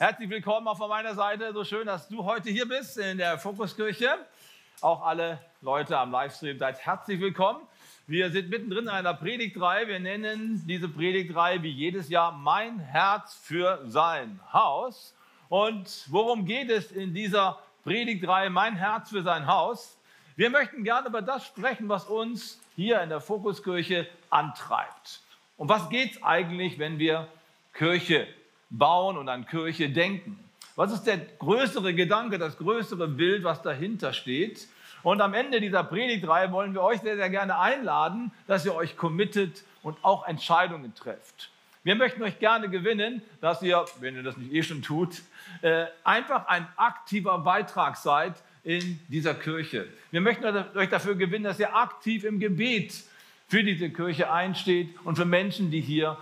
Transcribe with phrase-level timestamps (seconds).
[0.00, 1.52] Herzlich willkommen auch von meiner Seite.
[1.52, 4.08] So schön, dass du heute hier bist in der Fokuskirche.
[4.80, 7.60] Auch alle Leute am Livestream seid herzlich willkommen.
[8.06, 9.86] Wir sind mittendrin in einer Predigtreihe.
[9.88, 15.14] Wir nennen diese Predigtreihe wie jedes Jahr Mein Herz für sein Haus.
[15.50, 19.98] Und worum geht es in dieser Predigtreihe Mein Herz für sein Haus?
[20.34, 25.20] Wir möchten gerne über das sprechen, was uns hier in der Fokuskirche antreibt.
[25.58, 27.28] Um was geht es eigentlich, wenn wir
[27.74, 28.26] Kirche
[28.70, 30.38] bauen und an Kirche denken.
[30.76, 34.68] Was ist der größere Gedanke, das größere Bild, was dahinter steht?
[35.02, 38.96] Und am Ende dieser Predigtreihe wollen wir euch sehr, sehr gerne einladen, dass ihr euch
[38.96, 41.50] committet und auch Entscheidungen trefft.
[41.82, 45.22] Wir möchten euch gerne gewinnen, dass ihr, wenn ihr das nicht eh schon tut,
[45.62, 48.34] äh, einfach ein aktiver Beitrag seid
[48.64, 49.88] in dieser Kirche.
[50.10, 50.44] Wir möchten
[50.76, 52.92] euch dafür gewinnen, dass ihr aktiv im Gebet
[53.48, 56.18] für diese Kirche einsteht und für Menschen, die hier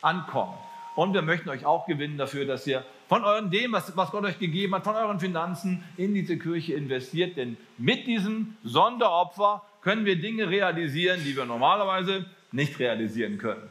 [0.00, 0.56] ankommen.
[1.00, 4.22] Und wir möchten euch auch gewinnen dafür, dass ihr von eurem dem, was, was Gott
[4.24, 7.38] euch gegeben hat, von euren Finanzen in diese Kirche investiert.
[7.38, 13.70] Denn mit diesem Sonderopfer können wir Dinge realisieren, die wir normalerweise nicht realisieren können.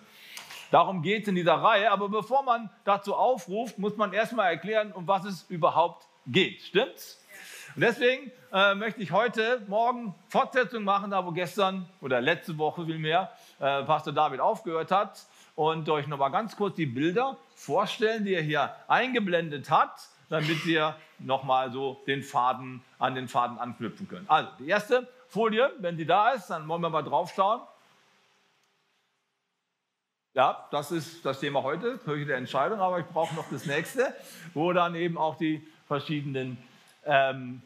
[0.71, 1.91] Darum geht es in dieser Reihe.
[1.91, 6.63] Aber bevor man dazu aufruft, muss man erstmal erklären, um was es überhaupt geht.
[6.63, 7.23] Stimmt's?
[7.75, 12.87] Und deswegen äh, möchte ich heute Morgen Fortsetzung machen, da wo gestern oder letzte Woche
[12.87, 15.27] vielmehr äh, Pastor David aufgehört hat
[15.59, 19.91] und euch noch mal ganz kurz die Bilder vorstellen, die er hier eingeblendet hat,
[20.29, 24.29] damit ihr noch mal so den Faden an den Faden anknüpfen könnt.
[24.29, 27.59] Also die erste Folie, wenn die da ist, dann wollen wir mal drauf schauen.
[30.33, 34.15] Ja, das ist das Thema heute, Kirche der Entscheidung, aber ich brauche noch das nächste,
[34.53, 36.57] wo dann eben auch die verschiedenen,
[37.03, 37.61] ähm,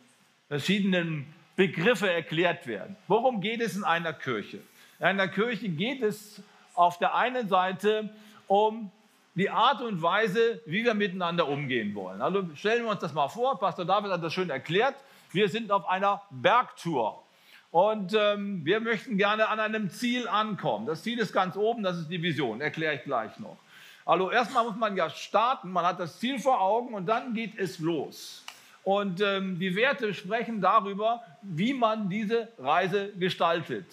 [0.47, 2.95] verschiedenen Begriffe erklärt werden.
[3.07, 4.61] Worum geht es in einer Kirche?
[4.97, 6.41] In einer Kirche geht es
[6.73, 8.09] auf der einen Seite
[8.47, 8.91] um
[9.35, 12.21] die Art und Weise, wie wir miteinander umgehen wollen.
[12.21, 14.95] Also stellen wir uns das mal vor, Pastor David hat das schön erklärt,
[15.31, 17.23] wir sind auf einer Bergtour
[17.71, 20.85] und ähm, wir möchten gerne an einem Ziel ankommen.
[20.85, 23.57] Das Ziel ist ganz oben, das ist die Vision, erkläre ich gleich noch.
[24.06, 27.57] Also erstmal muss man ja starten, man hat das Ziel vor Augen und dann geht
[27.57, 28.44] es los.
[28.83, 33.85] Und ähm, die Werte sprechen darüber, wie man diese Reise gestaltet.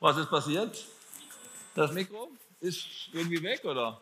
[0.00, 0.84] Was ist passiert?
[1.74, 2.28] Das Mikro
[2.60, 4.00] ist irgendwie weg, oder?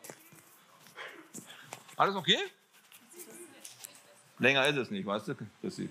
[1.97, 2.39] Alles okay?
[4.39, 5.89] Länger ist es nicht, weißt du, Chrissy?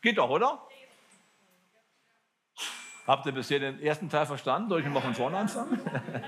[0.00, 0.60] Geht doch, oder?
[3.06, 4.68] Habt ihr bisher den ersten Teil verstanden?
[4.68, 5.80] Soll ich mal von vorne anfangen?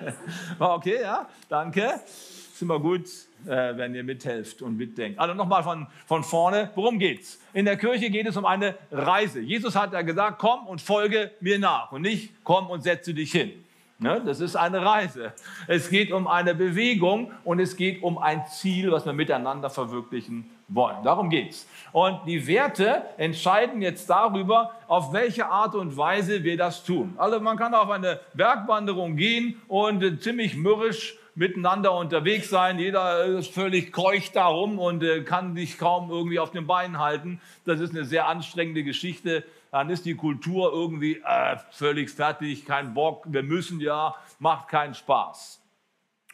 [0.59, 1.28] War okay, ja?
[1.49, 2.00] Danke.
[2.04, 3.06] Ist immer gut,
[3.47, 5.19] äh, wenn ihr mithelft und mitdenkt.
[5.19, 6.71] Also nochmal von, von vorne.
[6.75, 7.41] Worum geht's?
[7.53, 9.41] In der Kirche geht es um eine Reise.
[9.41, 13.33] Jesus hat ja gesagt, komm und folge mir nach und nicht komm und setze dich
[13.33, 13.64] hin.
[13.99, 14.21] Ne?
[14.25, 15.32] Das ist eine Reise.
[15.69, 20.50] Es geht um eine Bewegung und es geht um ein Ziel, was wir miteinander verwirklichen
[20.69, 21.03] wollen.
[21.05, 21.69] Darum geht es.
[21.93, 27.15] Und die Werte entscheiden jetzt darüber, auf welche Art und Weise wir das tun.
[27.16, 32.78] Also man kann auf eine Bergwanderung gehen und ziemlich mürrisch miteinander unterwegs sein.
[32.78, 37.41] Jeder ist völlig keucht darum und äh, kann sich kaum irgendwie auf den Beinen halten.
[37.65, 42.95] Das ist eine sehr anstrengende Geschichte dann ist die Kultur irgendwie äh, völlig fertig, kein
[42.95, 45.61] Bock, wir müssen ja, macht keinen Spaß.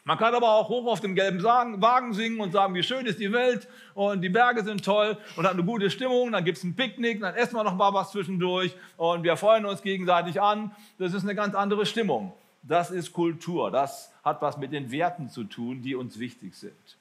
[0.04, 3.18] Man kann aber auch hoch auf dem gelben Wagen singen und sagen, wie schön ist
[3.18, 6.32] die Welt und die Berge sind toll und hat eine gute Stimmung.
[6.32, 9.64] Dann gibt es ein Picknick, dann essen wir noch mal was zwischendurch und wir freuen
[9.64, 10.72] uns gegenseitig an.
[10.98, 12.34] Das ist eine ganz andere Stimmung.
[12.62, 13.70] Das ist Kultur.
[13.70, 16.98] Das hat was mit den Werten zu tun, die uns wichtig sind.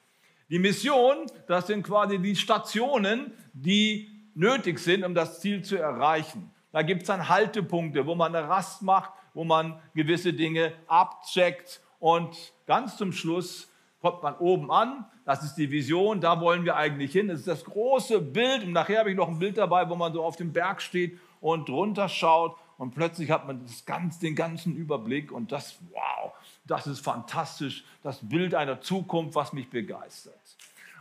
[0.50, 6.52] Die Mission, das sind quasi die Stationen, die nötig sind, um das Ziel zu erreichen.
[6.72, 11.82] Da gibt es dann Haltepunkte, wo man eine Rast macht, wo man gewisse Dinge abcheckt
[12.00, 13.70] und ganz zum Schluss
[14.02, 15.06] kommt man oben an.
[15.26, 17.28] Das ist die Vision, da wollen wir eigentlich hin.
[17.28, 20.14] Das ist das große Bild und nachher habe ich noch ein Bild dabei, wo man
[20.14, 24.74] so auf dem Berg steht und drunter schaut und plötzlich hat man ganz, den ganzen
[24.74, 26.32] Überblick und das, wow,
[26.66, 30.34] das ist fantastisch, das Bild einer Zukunft, was mich begeistert.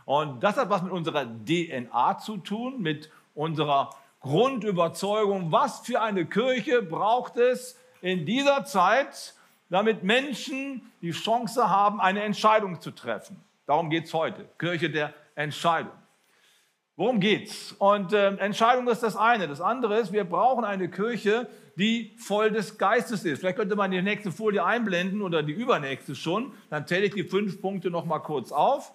[0.03, 6.25] Und das hat was mit unserer DNA zu tun, mit unserer Grundüberzeugung, was für eine
[6.25, 9.33] Kirche braucht es in dieser Zeit,
[9.69, 13.41] damit Menschen die Chance haben, eine Entscheidung zu treffen.
[13.65, 15.93] Darum geht es heute, Kirche der Entscheidung.
[16.99, 17.71] Worum geht's?
[17.79, 19.47] Und äh, Entscheidung ist das eine.
[19.47, 21.47] Das andere ist, wir brauchen eine Kirche,
[21.77, 23.39] die voll des Geistes ist.
[23.39, 26.51] Vielleicht könnte man die nächste Folie einblenden oder die übernächste schon.
[26.69, 28.93] Dann zähle ich die fünf Punkte noch mal kurz auf.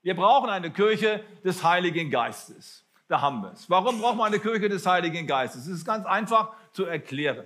[0.00, 2.86] Wir brauchen eine Kirche des Heiligen Geistes.
[3.08, 3.68] Da haben wir es.
[3.68, 5.66] Warum braucht man eine Kirche des Heiligen Geistes?
[5.66, 7.44] Es ist ganz einfach zu erklären.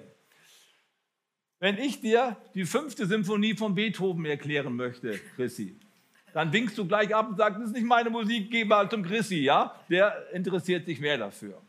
[1.59, 5.77] Wenn ich dir die fünfte Symphonie von Beethoven erklären möchte, Chrissy,
[6.37, 9.03] dann winkst du gleich ab und sagst, das ist nicht meine Musik, geh mal zum
[9.03, 9.75] Chrissy, ja?
[9.89, 11.63] Der interessiert sich mehr dafür.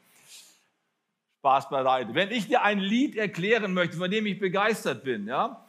[1.40, 2.14] Spaß beiseite.
[2.14, 5.66] Wenn ich dir ein Lied erklären möchte, von dem ich begeistert bin, ja?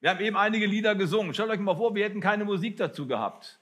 [0.00, 1.34] Wir haben eben einige Lieder gesungen.
[1.34, 3.60] Stellt euch mal vor, wir hätten keine Musik dazu gehabt.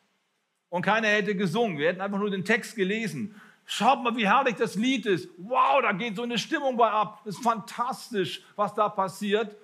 [0.68, 1.76] Und keiner hätte gesungen.
[1.76, 3.34] Wir hätten einfach nur den Text gelesen.
[3.66, 5.28] Schaut mal, wie herrlich das Lied ist.
[5.38, 7.22] Wow, da geht so eine Stimmung bei ab.
[7.24, 9.56] Das ist fantastisch, was da passiert,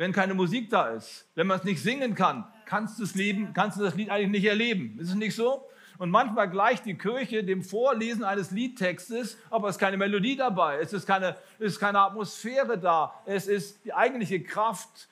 [0.00, 1.28] wenn keine Musik da ist.
[1.34, 4.30] Wenn man es nicht singen kann, kannst du das, Leben, kannst du das Lied eigentlich
[4.30, 4.98] nicht erleben.
[4.98, 5.68] Ist es nicht so?
[5.98, 10.78] Und manchmal gleicht die Kirche dem Vorlesen eines Liedtextes, aber es ist keine Melodie dabei,
[10.78, 15.10] es ist keine, es ist keine Atmosphäre da, es ist die eigentliche Kraft,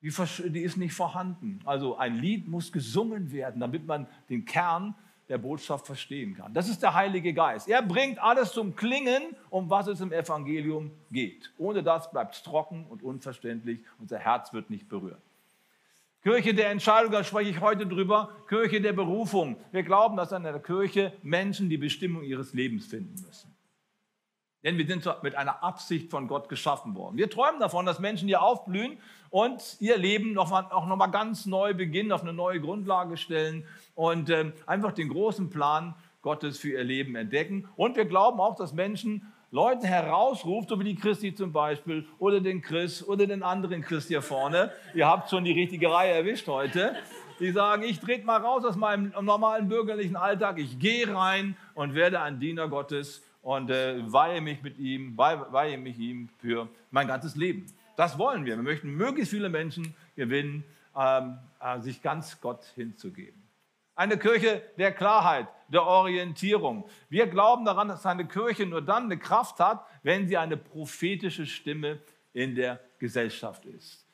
[0.00, 0.12] die,
[0.50, 1.58] die ist nicht vorhanden.
[1.64, 4.94] Also ein Lied muss gesungen werden, damit man den Kern
[5.32, 6.52] der Botschaft verstehen kann.
[6.52, 7.66] Das ist der Heilige Geist.
[7.66, 11.50] Er bringt alles zum Klingen, um was es im Evangelium geht.
[11.56, 15.22] Ohne das bleibt es trocken und unverständlich, unser Herz wird nicht berührt.
[16.22, 19.56] Kirche der Entscheidung, da spreche ich heute drüber, Kirche der Berufung.
[19.72, 23.51] Wir glauben, dass in der Kirche Menschen die Bestimmung ihres Lebens finden müssen.
[24.64, 27.16] Denn wir sind mit einer Absicht von Gott geschaffen worden.
[27.16, 28.98] Wir träumen davon, dass Menschen hier aufblühen
[29.30, 33.64] und ihr Leben noch mal, auch nochmal ganz neu beginnen, auf eine neue Grundlage stellen
[33.94, 37.68] und äh, einfach den großen Plan Gottes für ihr Leben entdecken.
[37.76, 42.40] Und wir glauben auch, dass Menschen Leute herausruft, so wie die Christi zum Beispiel oder
[42.40, 44.72] den Chris oder den anderen Chris hier vorne.
[44.94, 46.94] Ihr habt schon die richtige Reihe erwischt heute.
[47.38, 51.94] Die sagen, ich trete mal raus aus meinem normalen bürgerlichen Alltag, ich gehe rein und
[51.94, 56.68] werde ein Diener Gottes und äh, weihe mich mit ihm, weihe, weihe mich ihm für
[56.90, 57.66] mein ganzes Leben.
[57.96, 58.56] Das wollen wir.
[58.56, 60.64] Wir möchten möglichst viele Menschen gewinnen,
[60.96, 63.42] ähm, äh, sich ganz Gott hinzugeben.
[63.94, 66.88] Eine Kirche der Klarheit, der Orientierung.
[67.10, 71.44] Wir glauben daran, dass eine Kirche nur dann eine Kraft hat, wenn sie eine prophetische
[71.44, 72.00] Stimme
[72.32, 74.06] in der Gesellschaft ist.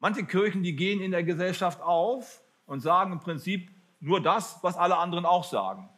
[0.00, 3.70] Manche Kirchen, die gehen in der Gesellschaft auf und sagen im Prinzip
[4.00, 5.88] nur das, was alle anderen auch sagen.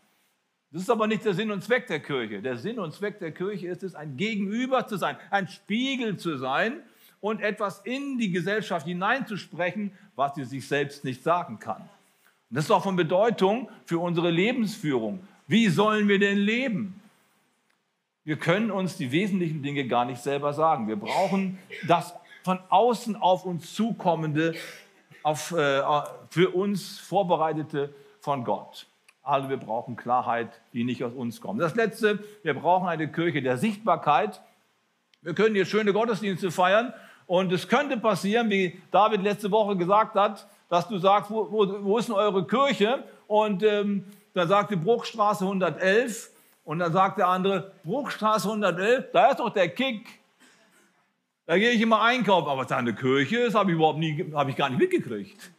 [0.77, 2.43] Das ist aber nicht der Sinn und Zweck der Kirche.
[2.43, 6.37] Der Sinn und Zweck der Kirche ist es, ein Gegenüber zu sein, ein Spiegel zu
[6.37, 6.83] sein
[7.23, 11.81] und etwas in die Gesellschaft hineinzusprechen, was sie sich selbst nicht sagen kann.
[11.81, 15.27] Und das ist auch von Bedeutung für unsere Lebensführung.
[15.47, 17.01] Wie sollen wir denn leben?
[18.25, 20.89] Wir können uns die wesentlichen Dinge gar nicht selber sagen.
[20.89, 21.57] Wir brauchen
[21.89, 22.13] das
[22.45, 24.55] von außen auf uns zukommende,
[25.23, 25.83] auf, äh,
[26.29, 28.87] für uns vorbereitete von Gott.
[29.27, 31.61] Also wir brauchen Klarheit, die nicht aus uns kommt.
[31.61, 34.41] Das Letzte, wir brauchen eine Kirche der Sichtbarkeit.
[35.21, 36.95] Wir können hier schöne Gottesdienste feiern
[37.27, 41.85] und es könnte passieren, wie David letzte Woche gesagt hat, dass du sagst, wo, wo,
[41.85, 43.03] wo ist denn eure Kirche?
[43.27, 46.31] Und ähm, dann die Bruchstraße 111
[46.63, 50.21] und dann sagt der andere, Bruchstraße 111, da ist doch der Kick.
[51.47, 54.57] Da gehe ich immer einkaufen, aber seine Kirche, das habe ich überhaupt nie, habe ich
[54.57, 55.51] gar nicht mitgekriegt.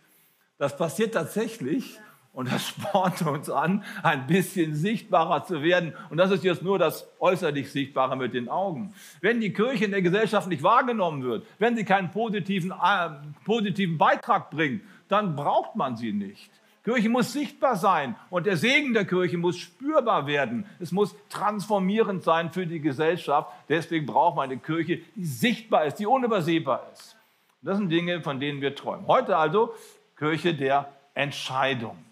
[0.57, 1.99] Das passiert tatsächlich
[2.37, 5.93] und das spornt uns an, ein bisschen sichtbarer zu werden.
[6.11, 8.93] Und das ist jetzt nur das äußerlich Sichtbare mit den Augen.
[9.21, 13.09] Wenn die Kirche in der Gesellschaft nicht wahrgenommen wird, wenn sie keinen positiven, äh,
[13.43, 16.51] positiven Beitrag bringt, dann braucht man sie nicht.
[16.83, 20.67] Kirche muss sichtbar sein und der Segen der Kirche muss spürbar werden.
[20.79, 23.49] Es muss transformierend sein für die Gesellschaft.
[23.67, 27.17] Deswegen braucht man eine Kirche, die sichtbar ist, die unübersehbar ist.
[27.63, 29.07] Das sind Dinge, von denen wir träumen.
[29.07, 29.73] Heute also
[30.15, 32.06] Kirche der Entscheidung.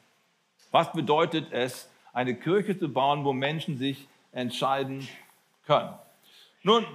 [0.76, 5.08] Was bedeutet es, eine Kirche zu bauen, wo Menschen sich entscheiden
[5.66, 5.94] können?
[6.64, 6.86] Nun,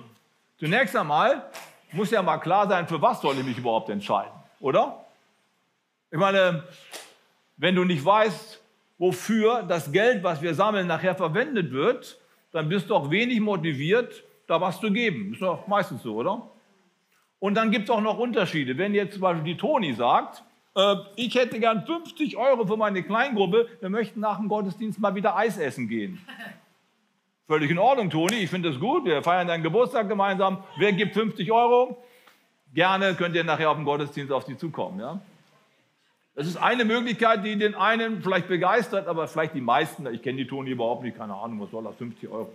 [0.58, 1.46] zunächst einmal
[1.92, 5.06] muss ja mal klar sein, für was soll ich mich überhaupt entscheiden, oder?
[6.10, 6.62] Ich meine,
[7.56, 8.62] wenn du nicht weißt,
[8.98, 12.18] wofür das Geld, was wir sammeln, nachher verwendet wird,
[12.52, 15.32] dann bist du auch wenig motiviert, da was zu geben.
[15.32, 16.50] Ist doch meistens so, oder?
[17.38, 18.76] Und dann gibt es auch noch Unterschiede.
[18.76, 20.42] Wenn jetzt zum Beispiel die Toni sagt,
[20.80, 25.14] äh, ich hätte gern 50 Euro für meine Kleingruppe, wir möchten nach dem Gottesdienst mal
[25.14, 26.24] wieder Eis essen gehen.
[27.46, 29.04] Völlig in Ordnung, Toni, ich finde das gut.
[29.04, 30.62] Wir feiern deinen Geburtstag gemeinsam.
[30.78, 32.00] Wer gibt 50 Euro?
[32.72, 35.00] Gerne könnt ihr nachher auf dem Gottesdienst auf sie zukommen.
[35.00, 35.20] Ja?
[36.36, 40.38] Das ist eine Möglichkeit, die den einen vielleicht begeistert, aber vielleicht die meisten, ich kenne
[40.38, 42.52] die Toni überhaupt nicht, keine Ahnung, was soll das, 50 Euro.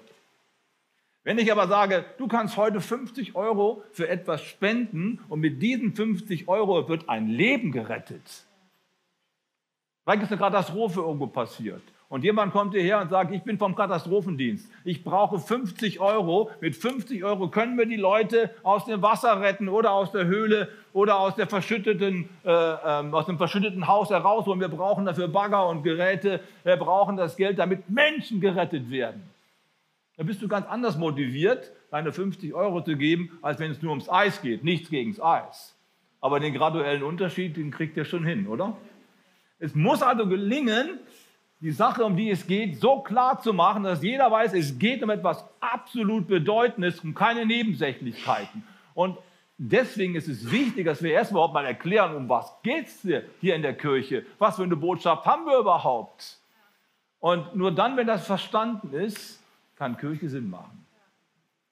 [1.25, 5.95] Wenn ich aber sage, du kannst heute 50 Euro für etwas spenden und mit diesen
[5.95, 8.45] 50 Euro wird ein Leben gerettet.
[10.03, 11.81] Vielleicht ist eine Katastrophe irgendwo passiert.
[12.09, 14.69] Und jemand kommt hierher und sagt, ich bin vom Katastrophendienst.
[14.83, 16.51] Ich brauche 50 Euro.
[16.61, 20.69] Mit 50 Euro können wir die Leute aus dem Wasser retten oder aus der Höhle
[20.93, 24.61] oder aus, der verschütteten, äh, äh, aus dem verschütteten Haus herausholen.
[24.61, 26.41] Wir brauchen dafür Bagger und Geräte.
[26.63, 29.34] Wir brauchen das Geld, damit Menschen gerettet werden.
[30.17, 33.91] Da bist du ganz anders motiviert, deine 50 Euro zu geben, als wenn es nur
[33.91, 34.63] ums Eis geht.
[34.63, 35.75] Nichts gegen das Eis.
[36.21, 38.77] Aber den graduellen Unterschied, den kriegt ihr schon hin, oder?
[39.59, 40.99] Es muss also gelingen,
[41.59, 45.03] die Sache, um die es geht, so klar zu machen, dass jeder weiß, es geht
[45.03, 48.63] um etwas absolut Bedeutendes, um keine Nebensächlichkeiten.
[48.93, 49.17] Und
[49.57, 53.01] deswegen ist es wichtig, dass wir erst überhaupt mal erklären, um was geht es
[53.41, 54.25] hier in der Kirche?
[54.37, 56.39] Was für eine Botschaft haben wir überhaupt?
[57.19, 59.41] Und nur dann, wenn das verstanden ist,
[59.75, 60.85] kann Kirche Sinn machen.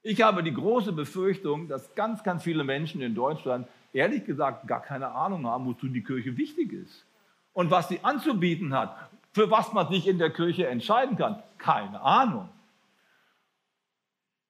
[0.01, 4.81] Ich habe die große Befürchtung, dass ganz, ganz viele Menschen in Deutschland ehrlich gesagt gar
[4.81, 7.05] keine Ahnung haben, wozu die Kirche wichtig ist
[7.53, 11.41] und was sie anzubieten hat, für was man sich in der Kirche entscheiden kann.
[11.57, 12.49] Keine Ahnung.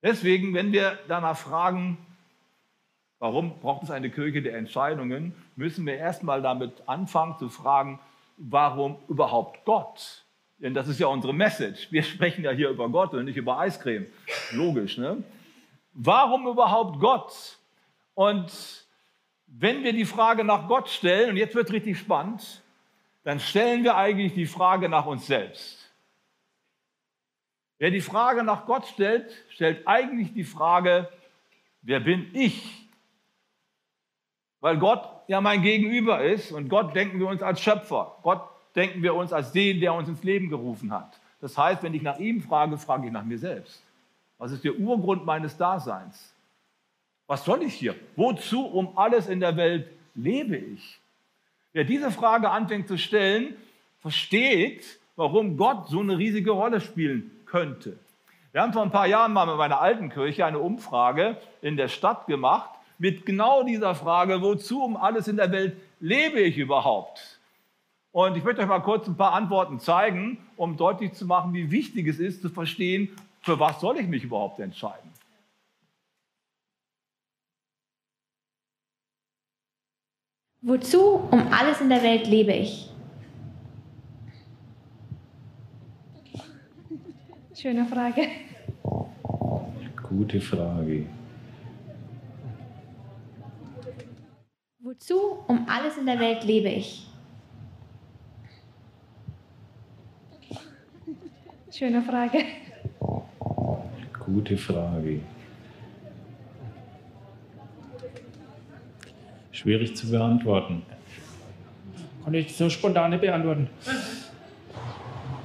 [0.01, 1.97] Deswegen, wenn wir danach fragen,
[3.19, 7.99] warum braucht es eine Kirche der Entscheidungen, müssen wir erstmal damit anfangen zu fragen,
[8.37, 10.22] warum überhaupt Gott?
[10.63, 11.91] Denn das ist ja unsere Message.
[11.91, 14.07] Wir sprechen ja hier über Gott und nicht über Eiscreme.
[14.53, 15.21] Logisch, ne?
[15.91, 17.57] Warum überhaupt Gott?
[18.13, 18.87] Und
[19.45, 22.61] wenn wir die Frage nach Gott stellen, und jetzt wird richtig spannend,
[23.25, 25.91] dann stellen wir eigentlich die Frage nach uns selbst.
[27.77, 31.09] Wer die Frage nach Gott stellt, stellt eigentlich die Frage,
[31.81, 32.87] wer bin ich?
[34.61, 38.17] Weil Gott ja mein Gegenüber ist und Gott denken wir uns als Schöpfer.
[38.23, 41.19] Gott denken wir uns als den, der uns ins Leben gerufen hat.
[41.41, 43.83] Das heißt, wenn ich nach ihm frage, frage ich nach mir selbst.
[44.37, 46.33] Was ist der Urgrund meines Daseins?
[47.27, 47.95] Was soll ich hier?
[48.15, 50.99] Wozu um alles in der Welt lebe ich?
[51.71, 53.55] Wer diese Frage anfängt zu stellen,
[53.99, 57.97] versteht, warum Gott so eine riesige Rolle spielen könnte.
[58.51, 61.87] Wir haben vor ein paar Jahren mal mit meiner alten Kirche eine Umfrage in der
[61.87, 67.39] Stadt gemacht mit genau dieser Frage, wozu um alles in der Welt lebe ich überhaupt?
[68.13, 71.71] Und ich möchte euch mal kurz ein paar Antworten zeigen, um deutlich zu machen, wie
[71.71, 73.09] wichtig es ist zu verstehen,
[73.41, 75.11] für was soll ich mich überhaupt entscheiden.
[80.61, 82.91] Wozu um alles in der Welt lebe ich?
[87.55, 88.27] Schöne Frage.
[90.07, 91.07] Gute Frage.
[94.77, 97.07] Wozu um alles in der Welt lebe ich?
[101.83, 102.45] Schöne Frage.
[104.25, 105.19] Gute Frage.
[109.51, 110.83] Schwierig zu beantworten.
[112.23, 113.69] Kann ich so spontan nicht beantworten.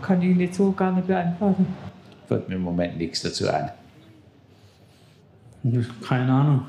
[0.00, 1.66] Kann ich nicht so gar nicht beantworten.
[2.28, 3.72] Fällt mir im Moment nichts dazu ein.
[6.06, 6.66] Keine Ahnung.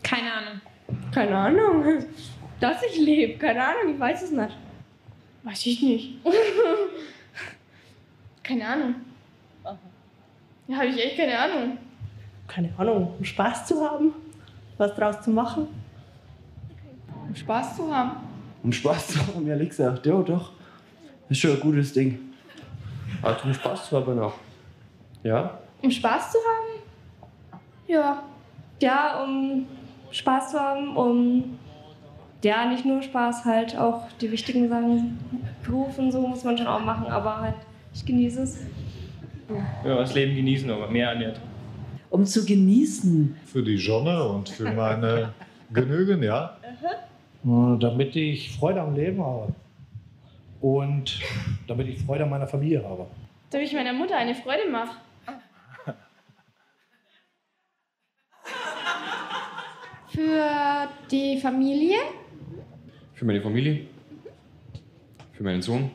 [0.00, 0.60] Keine Ahnung.
[1.10, 2.04] Keine Ahnung.
[2.60, 4.56] Dass ich lebe, keine Ahnung, ich weiß es nicht.
[5.42, 6.14] Weiß ich nicht.
[8.50, 8.94] keine Ahnung.
[10.66, 11.78] Ja, habe ich echt keine Ahnung.
[12.48, 14.12] Keine Ahnung, um Spaß zu haben,
[14.76, 15.68] was draus zu machen.
[17.28, 18.16] Um Spaß zu haben.
[18.62, 20.04] Um Spaß zu haben, ehrlich gesagt.
[20.04, 20.52] Ja, doch.
[21.28, 22.18] Das ist schon ein gutes Ding.
[23.22, 24.34] Also um Spaß zu haben auch.
[25.22, 25.58] Ja?
[25.82, 27.60] Um Spaß zu haben?
[27.86, 28.22] Ja.
[28.80, 29.66] Ja, um
[30.10, 31.58] Spaß zu haben, um
[32.42, 35.18] ja, nicht nur Spaß, halt auch die wichtigen Sachen,
[35.62, 37.54] Beruf und so muss man schon auch machen, aber halt,
[37.94, 38.58] ich genieße es.
[39.84, 41.40] Ja, das Leben genießen, aber mehr nicht.
[42.10, 43.36] Um zu genießen.
[43.46, 45.32] Für die Sonne und für meine
[45.72, 46.56] Genügen, ja.
[47.42, 49.52] Damit ich Freude am Leben habe.
[50.60, 51.20] Und
[51.66, 53.06] damit ich Freude an meiner Familie habe.
[53.50, 54.96] Damit ich meiner Mutter eine Freude mache.
[60.08, 61.96] Für die Familie.
[63.14, 63.86] Für meine Familie.
[65.32, 65.90] Für meinen Sohn.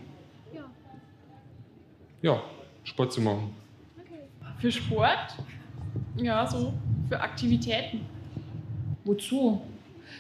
[2.25, 2.41] Ja.
[2.83, 3.53] Sport zu machen.
[4.57, 5.37] Für Sport?
[6.17, 6.73] Ja, so.
[7.07, 8.01] Für Aktivitäten.
[9.03, 9.61] Wozu?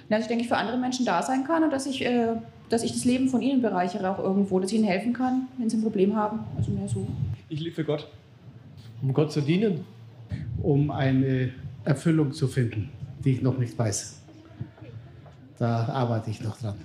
[0.07, 2.35] Dass ich denke, ich für andere Menschen da sein kann und dass ich, äh,
[2.69, 5.67] dass ich das Leben von ihnen bereichere auch irgendwo, dass ich ihnen helfen kann, wenn
[5.67, 6.41] sie ein Problem haben.
[6.55, 7.07] Also mehr so.
[7.49, 8.07] Ich lebe für Gott.
[9.01, 9.83] Um Gott zu dienen.
[10.61, 11.53] Um eine
[11.85, 12.91] Erfüllung zu finden,
[13.23, 14.21] die ich noch nicht weiß.
[15.57, 16.75] Da arbeite ich noch dran.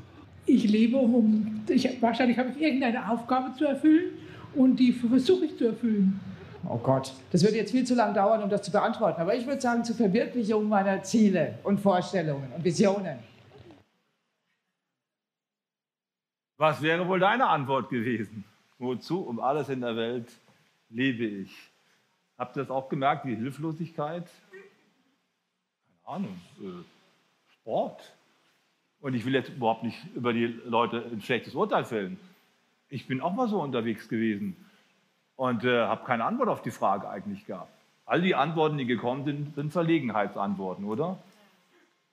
[0.47, 4.13] Ich lebe, um, ich, wahrscheinlich habe ich irgendeine Aufgabe zu erfüllen
[4.55, 6.21] und die versuche ich zu erfüllen.
[6.69, 9.21] Oh Gott, das würde jetzt viel zu lange dauern, um das zu beantworten.
[9.21, 13.19] Aber ich würde sagen, zur Verwirklichung meiner Ziele und Vorstellungen und Visionen.
[16.59, 18.45] Was wäre wohl deine Antwort gewesen?
[18.79, 20.31] Wozu um alles in der Welt
[20.91, 21.51] lebe ich?
[22.37, 24.29] Habt ihr das auch gemerkt, die Hilflosigkeit?
[26.05, 26.85] Keine Ahnung, äh,
[27.53, 28.15] Sport.
[29.01, 32.19] Und ich will jetzt überhaupt nicht über die Leute ein schlechtes Urteil fällen.
[32.91, 34.57] Ich bin auch mal so unterwegs gewesen
[35.37, 37.73] und äh, habe keine Antwort auf die Frage eigentlich gehabt.
[38.05, 41.19] All die Antworten, die gekommen sind, sind Verlegenheitsantworten, oder?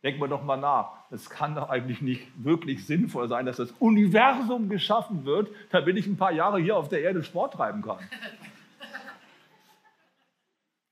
[0.03, 0.91] Denken wir doch mal nach.
[1.09, 6.05] Es kann doch eigentlich nicht wirklich sinnvoll sein, dass das Universum geschaffen wird, damit ich
[6.05, 7.97] ein paar Jahre hier auf der Erde Sport treiben kann.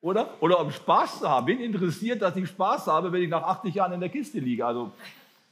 [0.01, 0.33] Oder?
[0.39, 1.45] Oder um Spaß zu haben.
[1.45, 4.65] Wen interessiert, dass ich Spaß habe, wenn ich nach 80 Jahren in der Kiste liege?
[4.65, 4.91] Also,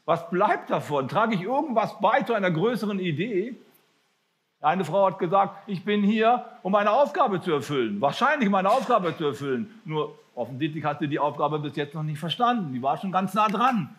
[0.06, 1.08] was bleibt davon?
[1.08, 3.56] Trage ich irgendwas bei zu einer größeren Idee?
[4.64, 8.00] Eine Frau hat gesagt, ich bin hier, um meine Aufgabe zu erfüllen.
[8.00, 9.70] Wahrscheinlich meine Aufgabe zu erfüllen.
[9.84, 12.72] Nur offensichtlich hat sie die Aufgabe bis jetzt noch nicht verstanden.
[12.72, 13.94] Die war schon ganz nah dran.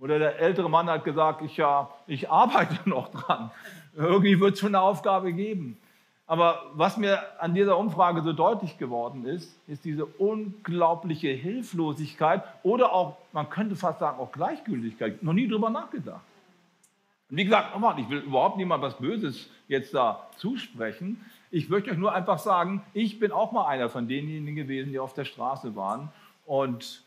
[0.00, 3.52] Oder der ältere Mann hat gesagt, ich, ja, ich arbeite noch dran.
[3.96, 5.78] Irgendwie wird es schon eine Aufgabe geben.
[6.26, 12.92] Aber was mir an dieser Umfrage so deutlich geworden ist, ist diese unglaubliche Hilflosigkeit oder
[12.92, 15.22] auch, man könnte fast sagen, auch Gleichgültigkeit.
[15.22, 16.20] Noch nie drüber nachgedacht.
[17.30, 21.24] Und wie gesagt, nochmal, ich will überhaupt niemand was Böses jetzt da zusprechen.
[21.50, 24.98] Ich möchte euch nur einfach sagen, ich bin auch mal einer von denjenigen gewesen, die
[24.98, 26.10] auf der Straße waren
[26.46, 27.02] und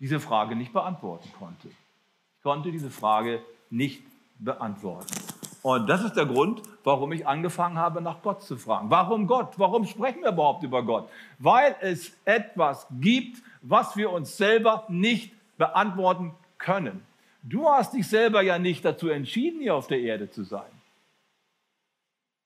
[0.00, 1.68] diese Frage nicht beantworten konnte.
[1.68, 4.02] Ich konnte diese Frage nicht
[4.38, 5.14] beantworten.
[5.62, 8.90] Und das ist der Grund, warum ich angefangen habe, nach Gott zu fragen.
[8.90, 9.54] Warum Gott?
[9.56, 11.08] Warum sprechen wir überhaupt über Gott?
[11.38, 17.02] Weil es etwas gibt, was wir uns selber nicht beantworten können.
[17.46, 20.70] Du hast dich selber ja nicht dazu entschieden, hier auf der Erde zu sein.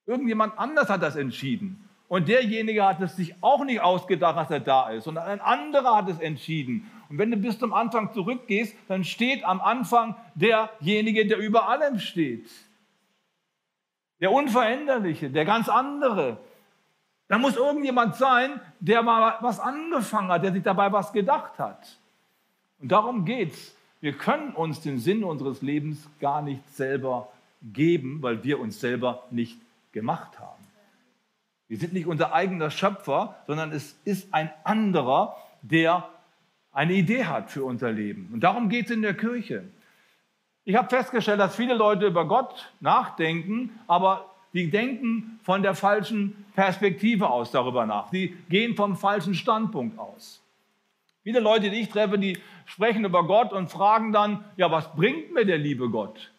[0.06, 1.88] Irgendjemand anders hat das entschieden.
[2.08, 5.96] Und derjenige hat es sich auch nicht ausgedacht, dass er da ist, sondern ein anderer
[5.96, 6.90] hat es entschieden.
[7.08, 12.00] Und wenn du bis zum Anfang zurückgehst, dann steht am Anfang derjenige, der über allem
[12.00, 12.50] steht.
[14.20, 16.38] Der Unveränderliche, der ganz andere.
[17.28, 21.98] Da muss irgendjemand sein, der mal was angefangen hat, der sich dabei was gedacht hat.
[22.80, 23.77] Und darum geht es.
[24.00, 27.28] Wir können uns den Sinn unseres Lebens gar nicht selber
[27.62, 29.58] geben, weil wir uns selber nicht
[29.92, 30.64] gemacht haben.
[31.66, 36.08] Wir sind nicht unser eigener Schöpfer, sondern es ist ein anderer, der
[36.72, 38.30] eine Idee hat für unser Leben.
[38.32, 39.64] Und darum geht es in der Kirche.
[40.64, 46.44] Ich habe festgestellt, dass viele Leute über Gott nachdenken, aber die denken von der falschen
[46.54, 48.10] Perspektive aus darüber nach.
[48.10, 50.40] Sie gehen vom falschen Standpunkt aus.
[51.28, 55.30] Viele Leute, die ich treffe, die sprechen über Gott und fragen dann, ja, was bringt
[55.34, 56.32] mir der liebe Gott?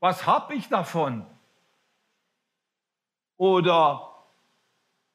[0.00, 1.24] Was habe ich davon?
[3.38, 4.26] Oder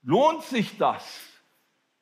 [0.01, 1.21] lohnt sich das?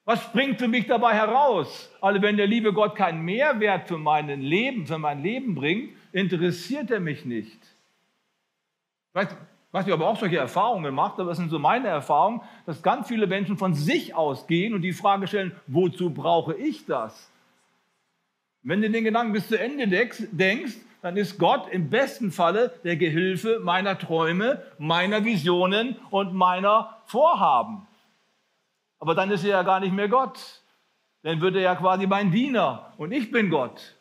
[0.05, 1.91] Was springt für mich dabei heraus?
[1.99, 6.89] Also wenn der liebe Gott keinen Mehrwert für mein Leben, für mein Leben bringt, interessiert
[6.91, 7.59] er mich nicht.
[9.73, 12.83] Ich weiß, ich habe auch solche Erfahrungen gemacht, aber das sind so meine Erfahrungen, dass
[12.83, 17.31] ganz viele Menschen von sich ausgehen und die Frage stellen, wozu brauche ich das?
[18.61, 22.97] Wenn du den Gedanken bis zu Ende denkst, dann ist Gott im besten Falle der
[22.97, 27.87] Gehilfe meiner Träume, meiner Visionen und meiner Vorhaben.
[28.99, 30.61] Aber dann ist er ja gar nicht mehr Gott.
[31.23, 33.95] Dann wird er ja quasi mein Diener und ich bin Gott.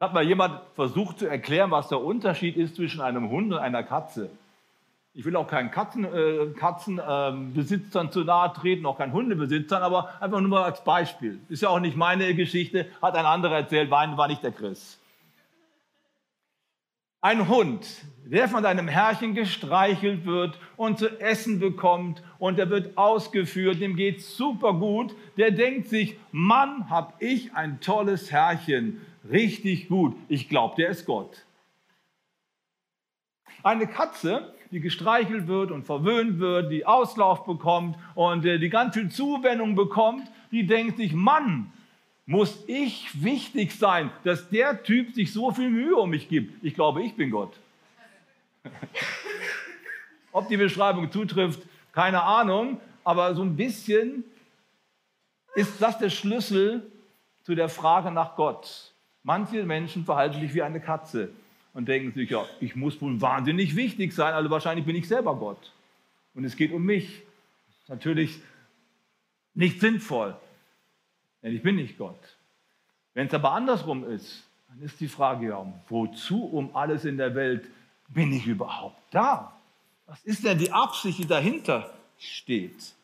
[0.00, 3.82] Hat mal jemand versucht zu erklären, was der Unterschied ist zwischen einem Hund und einer
[3.82, 4.30] Katze?
[5.12, 10.08] Ich will auch keinen Katzenbesitzern äh, Katzen, äh, zu nahe treten, auch keinen Hundebesitzern, aber
[10.22, 11.38] einfach nur mal als Beispiel.
[11.50, 14.98] Ist ja auch nicht meine Geschichte, hat ein anderer erzählt, war, war nicht der Chris.
[17.20, 17.86] Ein Hund,
[18.24, 23.96] der von einem Herrchen gestreichelt wird und zu essen bekommt und der wird ausgeführt, dem
[23.96, 30.16] geht super gut, der denkt sich, Mann, hab ich ein tolles Herrchen, richtig gut.
[30.28, 31.44] Ich glaube, der ist Gott.
[33.62, 38.94] Eine Katze, die gestreichelt wird und verwöhnt wird, die Auslauf bekommt und äh, die ganz
[38.94, 41.72] viel Zuwendung bekommt, die denkt sich, Mann,
[42.26, 46.64] muss ich wichtig sein, dass der Typ sich so viel Mühe um mich gibt.
[46.64, 47.52] Ich glaube, ich bin Gott.
[50.32, 51.60] Ob die Beschreibung zutrifft,
[51.92, 54.24] keine Ahnung, aber so ein bisschen
[55.56, 56.90] ist das der Schlüssel
[57.42, 58.92] zu der Frage nach Gott.
[59.22, 61.30] Manche Menschen verhalten sich wie eine Katze
[61.74, 65.36] und denken sich, ja, ich muss wohl wahnsinnig wichtig sein, also wahrscheinlich bin ich selber
[65.36, 65.72] Gott.
[66.34, 67.22] Und es geht um mich.
[67.88, 68.40] Natürlich
[69.54, 70.36] nicht sinnvoll,
[71.42, 72.36] denn ich bin nicht Gott.
[73.14, 77.34] Wenn es aber andersrum ist, dann ist die Frage ja, wozu um alles in der
[77.34, 77.68] Welt
[78.08, 79.52] bin ich überhaupt da?
[80.06, 82.94] Was ist denn die Absicht, die dahinter steht?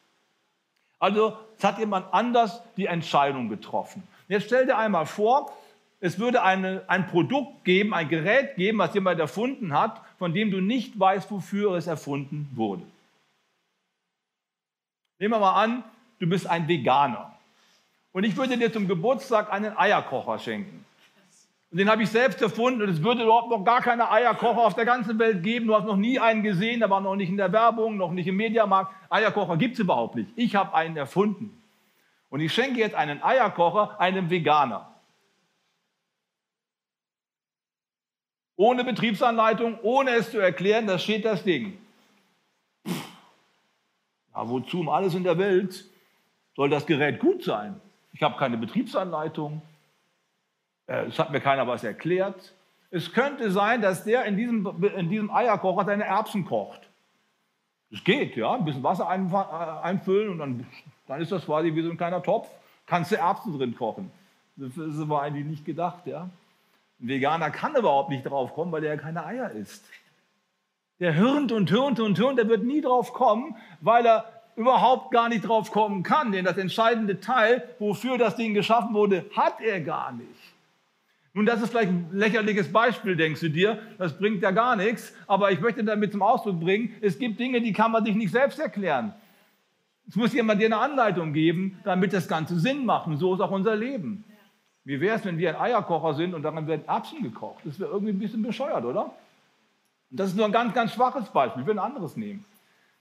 [0.99, 4.03] Also, es hat jemand anders die Entscheidung getroffen.
[4.29, 5.53] Jetzt stell dir einmal vor,
[6.01, 10.51] es würde eine, ein Produkt geben, ein Gerät geben, was jemand erfunden hat, von dem
[10.51, 12.83] du nicht weißt, wofür es erfunden wurde.
[15.19, 15.85] Nehmen wir mal an,
[16.19, 17.35] du bist ein Veganer.
[18.13, 20.85] Und ich würde dir zum Geburtstag einen Eierkocher schenken.
[21.71, 24.75] Und den habe ich selbst erfunden und es würde überhaupt noch gar keine Eierkocher auf
[24.75, 25.67] der ganzen Welt geben.
[25.67, 28.27] Du hast noch nie einen gesehen, der war noch nicht in der Werbung, noch nicht
[28.27, 28.95] im Mediamarkt.
[29.11, 30.31] Eierkocher gibt es überhaupt nicht.
[30.37, 31.63] Ich habe einen erfunden.
[32.31, 34.96] Und ich schenke jetzt einen Eierkocher einem Veganer.
[38.57, 41.79] Ohne Betriebsanleitung, ohne es zu erklären, da steht das Ding.
[42.87, 45.85] Ja, wozu um alles in der Welt
[46.55, 47.81] soll das Gerät gut sein?
[48.13, 49.61] Ich habe keine Betriebsanleitung.
[50.87, 52.55] Äh, es hat mir keiner was erklärt.
[52.91, 54.67] Es könnte sein, dass der in diesem,
[54.97, 56.89] in diesem Eierkocher seine Erbsen kocht.
[57.91, 58.55] Das geht, ja.
[58.55, 60.67] Ein bisschen Wasser äh, einfüllen und dann,
[61.07, 62.49] dann ist das quasi wie so ein kleiner Topf.
[62.87, 64.11] Kannst du Erbsen drin kochen.
[64.57, 66.31] Das aber eigentlich nicht gedacht, ja.
[67.01, 69.85] Ein Veganer kann überhaupt nicht drauf kommen, weil er ja keine Eier isst.
[70.99, 74.25] Der hirnt und hirnt und hirnt, der wird nie drauf kommen, weil er
[74.57, 76.33] überhaupt gar nicht drauf kommen kann.
[76.33, 80.55] Denn das entscheidende Teil, wofür das Ding geschaffen wurde, hat er gar nicht.
[81.35, 83.79] Nun, das ist vielleicht ein lächerliches Beispiel, denkst du dir.
[83.99, 85.13] Das bringt ja gar nichts.
[85.27, 88.33] Aber ich möchte damit zum Ausdruck bringen, es gibt Dinge, die kann man sich nicht
[88.33, 89.13] selbst erklären.
[90.09, 93.07] Es muss jemand dir eine Anleitung geben, damit das Ganze Sinn macht.
[93.07, 94.25] Und so ist auch unser Leben.
[94.87, 97.59] Wie wäre es, wenn wir ein Eierkocher sind und daran werden Erbsen gekocht?
[97.65, 99.07] Das wäre irgendwie ein bisschen bescheuert, oder?
[100.11, 101.63] Und das ist nur ein ganz, ganz schwaches Beispiel.
[101.63, 102.45] Ich will ein anderes nehmen.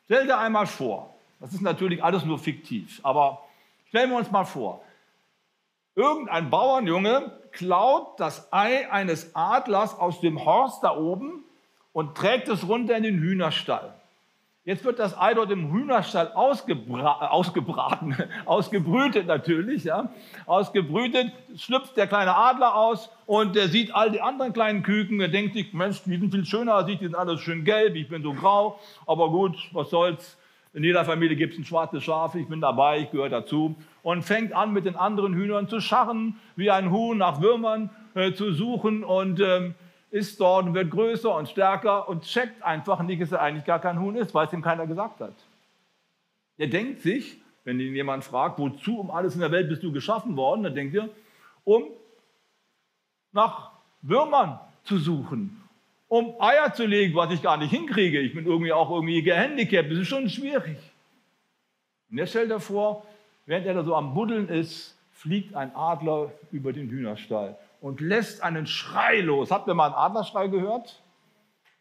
[0.05, 3.43] Stell dir einmal vor, das ist natürlich alles nur fiktiv, aber
[3.89, 4.81] stellen wir uns mal vor,
[5.95, 11.43] irgendein Bauernjunge klaut das Ei eines Adlers aus dem Horst da oben
[11.93, 13.93] und trägt es runter in den Hühnerstall.
[14.65, 20.09] Jetzt wird das Ei dort im Hühnerstall ausgebra ausgebraten, ausgebrütet natürlich, ja,
[20.47, 25.27] ausgebrütet, schlüpft der kleine Adler aus und der sieht all die anderen kleinen Küken, er
[25.27, 28.23] denkt sich, Mensch, die sind viel schöner, sieht, die sind alles schön gelb, ich bin
[28.23, 30.35] so grau, aber gut, was soll's,
[30.73, 33.77] in jeder Familie gibt es ein schwarzes Schaf, ich bin dabei, ich gehöre dazu.
[34.03, 38.33] Und fängt an, mit den anderen Hühnern zu scharren, wie ein Huhn nach Würmern äh,
[38.33, 39.05] zu suchen.
[39.05, 39.75] Und ähm,
[40.15, 43.79] ist dort und wird größer und stärker und checkt einfach nicht, dass er eigentlich gar
[43.79, 45.33] kein Huhn ist, weil es ihm keiner gesagt hat.
[46.57, 49.91] Er denkt sich, wenn ihn jemand fragt, wozu um alles in der Welt bist du
[49.91, 51.09] geschaffen worden, dann denkt er,
[51.65, 51.83] um
[53.33, 55.61] nach Würmern zu suchen,
[56.07, 58.21] um Eier zu legen, was ich gar nicht hinkriege.
[58.21, 60.77] Ich bin irgendwie auch irgendwie gehandicapt, das ist schon schwierig.
[62.09, 63.05] Und er stellt vor,
[63.45, 68.41] während er da so am Buddeln ist, fliegt ein Adler über den Hühnerstall und lässt
[68.41, 69.51] einen Schrei los.
[69.51, 71.03] Habt ihr mal einen Adlerschrei gehört?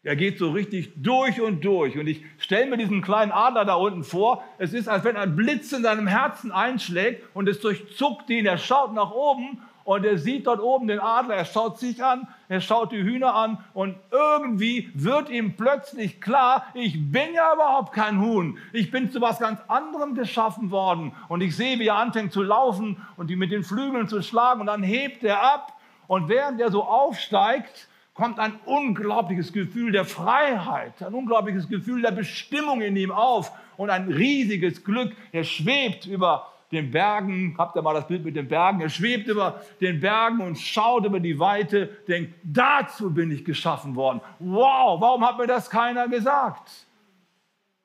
[0.03, 1.97] Der geht so richtig durch und durch.
[1.97, 4.43] Und ich stelle mir diesen kleinen Adler da unten vor.
[4.59, 8.45] Es ist, als wenn ein Blitz in seinem Herzen einschlägt und es durchzuckt ihn.
[8.45, 11.33] Er schaut nach oben und er sieht dort oben den Adler.
[11.33, 16.67] Er schaut sich an, er schaut die Hühner an und irgendwie wird ihm plötzlich klar,
[16.75, 18.59] ich bin ja überhaupt kein Huhn.
[18.73, 21.13] Ich bin zu was ganz anderem geschaffen worden.
[21.29, 24.61] Und ich sehe, wie er anfängt zu laufen und die mit den Flügeln zu schlagen
[24.61, 25.74] und dann hebt er ab
[26.07, 32.11] und während er so aufsteigt, kommt ein unglaubliches Gefühl der Freiheit, ein unglaubliches Gefühl der
[32.11, 35.13] Bestimmung in ihm auf und ein riesiges Glück.
[35.33, 39.27] Er schwebt über den Bergen, habt ihr mal das Bild mit den Bergen, er schwebt
[39.27, 44.21] über den Bergen und schaut über die Weite, denkt, dazu bin ich geschaffen worden.
[44.39, 46.85] Wow, warum hat mir das keiner gesagt?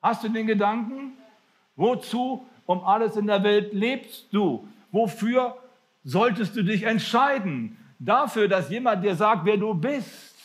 [0.01, 1.13] Hast du den Gedanken?
[1.75, 4.67] Wozu um alles in der Welt lebst du?
[4.91, 5.57] Wofür
[6.03, 7.77] solltest du dich entscheiden?
[8.01, 10.35] Dafür, dass jemand dir sagt, wer du bist.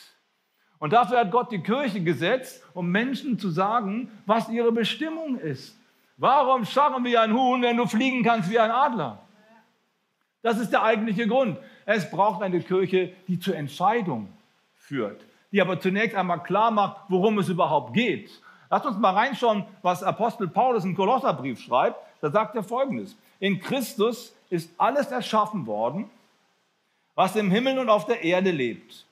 [0.78, 5.76] Und dafür hat Gott die Kirche gesetzt, um Menschen zu sagen, was ihre Bestimmung ist.
[6.18, 9.22] Warum scharren wir ein Huhn, wenn du fliegen kannst wie ein Adler?
[10.42, 11.58] Das ist der eigentliche Grund.
[11.86, 14.28] Es braucht eine Kirche, die zur Entscheidung
[14.74, 18.30] führt, die aber zunächst einmal klar macht, worum es überhaupt geht.
[18.70, 21.98] Lass uns mal reinschauen, was Apostel Paulus im Kolosserbrief schreibt.
[22.20, 26.10] Da sagt er folgendes: In Christus ist alles erschaffen worden,
[27.16, 29.05] was im Himmel und auf der Erde lebt.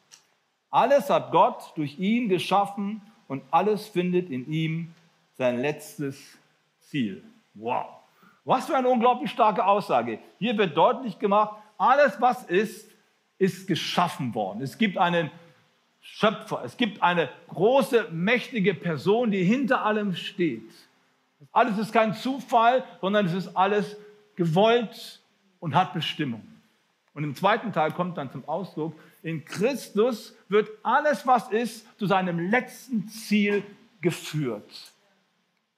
[0.71, 4.95] Alles hat Gott durch ihn geschaffen und alles findet in ihm
[5.37, 6.39] sein letztes
[6.81, 7.25] Ziel.
[7.55, 7.87] Wow.
[8.45, 10.19] Was für eine unglaublich starke Aussage.
[10.39, 12.91] Hier wird deutlich gemacht, alles was ist,
[13.39, 14.61] ist geschaffen worden.
[14.63, 15.31] Es gibt einen
[16.03, 20.71] Schöpfer, es gibt eine große, mächtige Person, die hinter allem steht.
[21.53, 23.97] Alles ist kein Zufall, sondern es ist alles
[24.37, 25.21] gewollt
[25.61, 26.47] und hat Bestimmung.
[27.15, 32.07] Und im zweiten Teil kommt dann zum Ausdruck, in Christus wird alles, was ist, zu
[32.07, 33.63] seinem letzten Ziel
[34.01, 34.93] geführt.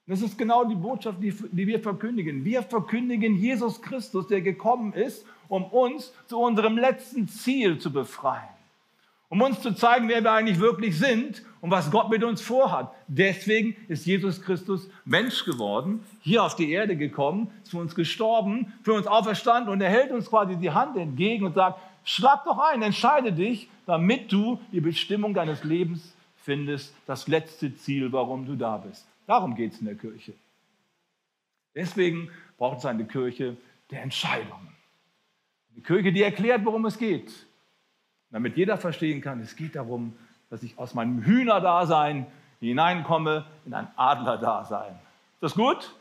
[0.07, 2.44] Das ist genau die Botschaft, die, die wir verkündigen.
[2.44, 8.56] Wir verkündigen Jesus Christus, der gekommen ist, um uns zu unserem letzten Ziel zu befreien
[9.29, 12.93] um uns zu zeigen, wer wir eigentlich wirklich sind und was Gott mit uns vorhat.
[13.09, 18.93] Deswegen ist Jesus Christus Mensch geworden, hier auf die Erde gekommen, zu uns gestorben, für
[18.93, 22.83] uns auferstanden und er hält uns quasi die Hand entgegen und sagt, schlag doch ein,
[22.83, 28.77] entscheide dich, damit du die Bestimmung deines Lebens findest, das letzte Ziel, warum du da
[28.77, 29.07] bist.
[29.27, 30.35] Darum geht es in der Kirche.
[31.75, 33.57] Deswegen braucht es eine Kirche,
[33.91, 34.69] der Entscheidungen.
[35.75, 37.46] Die Kirche, die erklärt, worum es geht.
[38.31, 40.17] Damit jeder verstehen kann, es geht darum,
[40.51, 42.27] dass ich aus meinem Hühnerdasein
[42.61, 44.95] hineinkomme in ein Adlerdasein.
[45.35, 45.95] Ist das gut?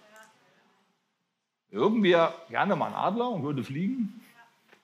[1.72, 2.16] Irgendwie
[2.50, 4.22] gerne mal ein Adler und würde fliegen?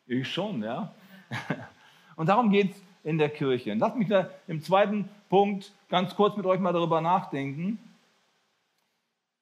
[0.07, 0.93] Ich schon, ja.
[2.17, 3.71] Und darum geht es in der Kirche.
[3.71, 7.79] Und lasst mich da im zweiten Punkt ganz kurz mit euch mal darüber nachdenken,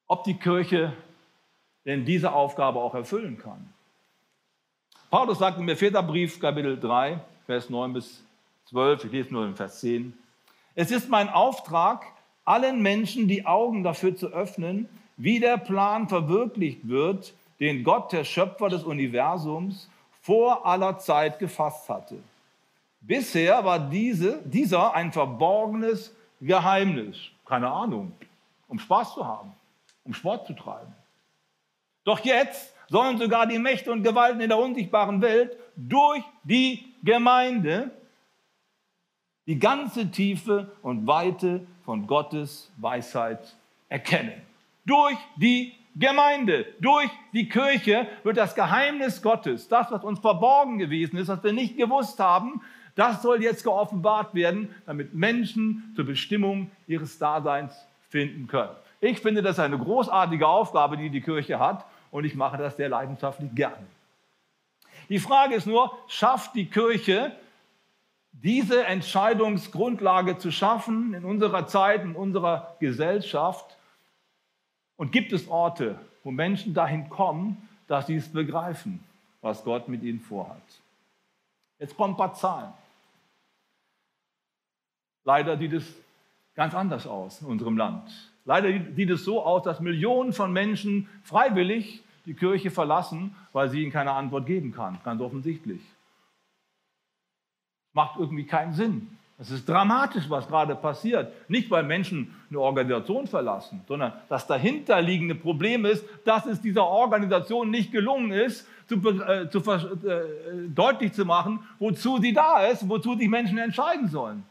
[0.08, 0.94] ob die Kirche
[1.86, 3.74] denn diese Aufgabe auch erfüllen kann.
[5.10, 8.24] Paulus sagt im Epheserbrief, Kapitel 3, Vers 9 bis
[8.66, 10.14] 12, ich lese nur den Vers 10.
[10.76, 12.06] Es ist mein Auftrag,
[12.46, 18.24] allen Menschen die Augen dafür zu öffnen, wie der Plan verwirklicht wird, den Gott, der
[18.24, 19.90] Schöpfer des Universums,
[20.22, 22.20] vor aller Zeit gefasst hatte.
[23.02, 27.18] Bisher war diese, dieser ein verborgenes Geheimnis.
[27.48, 28.12] Keine Ahnung,
[28.68, 29.54] um Spaß zu haben,
[30.04, 30.94] um Sport zu treiben.
[32.04, 37.92] Doch jetzt sollen sogar die Mächte und Gewalten in der unsichtbaren Welt durch die Gemeinde
[39.48, 43.56] die ganze Tiefe und Weite von Gottes Weisheit
[43.88, 44.42] erkennen.
[44.86, 51.18] Durch die Gemeinde, durch die Kirche wird das Geheimnis Gottes, das, was uns verborgen gewesen
[51.18, 52.62] ist, was wir nicht gewusst haben,
[52.96, 58.76] das soll jetzt geoffenbart werden, damit Menschen zur Bestimmung ihres Daseins finden können.
[59.02, 62.90] Ich finde, das eine großartige Aufgabe, die die Kirche hat und ich mache das sehr
[62.90, 63.86] leidenschaftlich gerne.
[65.10, 67.36] Die Frage ist nur, schafft die Kirche
[68.32, 73.78] diese Entscheidungsgrundlage zu schaffen in unserer Zeit, in unserer Gesellschaft?
[74.95, 79.04] Und gibt es Orte, wo Menschen dahin kommen, dass sie es begreifen,
[79.41, 80.62] was Gott mit ihnen vorhat?
[81.80, 82.74] Jetzt kommen ein paar Zahlen.
[85.24, 85.86] Leider sieht es
[86.56, 88.12] ganz anders aus in unserem Land.
[88.45, 93.82] Leider sieht es so aus, dass Millionen von Menschen freiwillig die Kirche verlassen, weil sie
[93.82, 95.82] ihnen keine Antwort geben kann, ganz offensichtlich.
[97.94, 99.18] Macht irgendwie keinen Sinn.
[99.39, 101.34] Es ist dramatisch, was gerade passiert.
[101.50, 107.72] Nicht, weil Menschen eine Organisation verlassen, sondern das dahinterliegende Problem ist, dass es dieser Organisation
[107.72, 113.15] nicht gelungen ist, zu, äh, zu, äh, deutlich zu machen, wozu sie da ist, wozu
[113.15, 114.44] sich Menschen entscheiden sollen.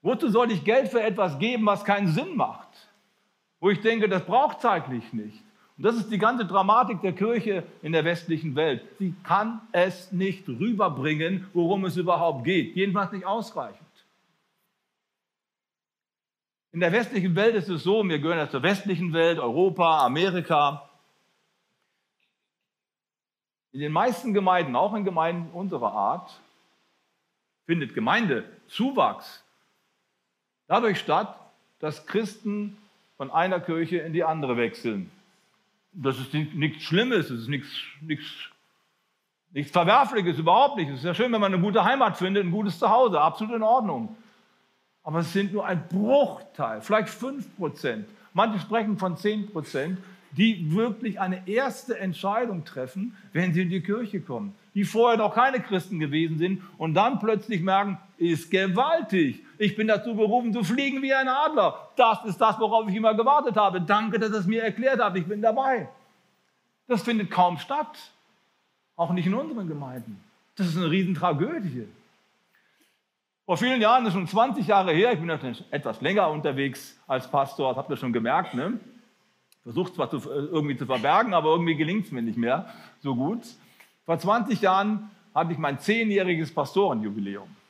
[0.00, 2.68] Wozu soll ich Geld für etwas geben, was keinen Sinn macht?
[3.60, 5.44] Wo ich denke, das braucht zeitlich nicht.
[5.76, 8.82] Und das ist die ganze Dramatik der Kirche in der westlichen Welt.
[8.98, 12.76] Sie kann es nicht rüberbringen, worum es überhaupt geht.
[12.76, 13.80] Jedenfalls nicht ausreichend.
[16.72, 20.88] In der westlichen Welt ist es so, wir gehören ja zur westlichen Welt, Europa, Amerika.
[23.72, 26.40] In den meisten Gemeinden, auch in Gemeinden unserer Art,
[27.66, 29.42] findet Gemeindezuwachs
[30.66, 31.38] dadurch statt,
[31.80, 32.78] dass Christen
[33.18, 35.10] von einer Kirche in die andere wechseln.
[35.92, 37.68] Das ist nichts Schlimmes, das ist nichts,
[38.00, 38.26] nichts,
[39.52, 40.90] nichts Verwerfliches, überhaupt nicht.
[40.90, 43.62] Es ist ja schön, wenn man eine gute Heimat findet, ein gutes Zuhause, absolut in
[43.62, 44.16] Ordnung.
[45.02, 48.08] Aber es sind nur ein Bruchteil, vielleicht 5 Prozent.
[48.32, 49.98] Manche sprechen von 10 Prozent,
[50.30, 55.34] die wirklich eine erste Entscheidung treffen, wenn sie in die Kirche kommen, die vorher noch
[55.34, 59.44] keine Christen gewesen sind und dann plötzlich merken, ist gewaltig.
[59.62, 61.88] Ich bin dazu berufen, zu fliegen wie ein Adler.
[61.94, 63.80] Das ist das, worauf ich immer gewartet habe.
[63.80, 65.16] Danke, dass es mir erklärt habt.
[65.16, 65.88] Ich bin dabei.
[66.88, 67.96] Das findet kaum statt.
[68.96, 70.20] Auch nicht in unseren Gemeinden.
[70.56, 71.86] Das ist eine Riesentragödie.
[73.46, 77.30] Vor vielen Jahren, das ist schon 20 Jahre her, ich bin etwas länger unterwegs als
[77.30, 78.80] Pastor, das habt ihr schon gemerkt, ne?
[79.62, 82.66] Versucht zwar zu, äh, irgendwie zu verbergen, aber irgendwie gelingt es mir nicht mehr
[83.00, 83.42] so gut.
[84.06, 87.61] Vor 20 Jahren hatte ich mein zehnjähriges Pastorenjubiläum.